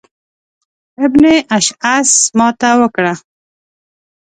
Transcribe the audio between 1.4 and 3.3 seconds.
اشعث ماته وکړه.